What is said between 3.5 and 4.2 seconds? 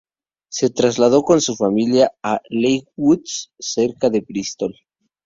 cerca